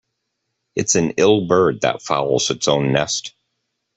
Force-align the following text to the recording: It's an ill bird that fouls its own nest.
It's 0.75 0.95
an 0.95 1.11
ill 1.17 1.45
bird 1.45 1.81
that 1.81 2.01
fouls 2.01 2.49
its 2.49 2.67
own 2.67 2.91
nest. 2.91 3.35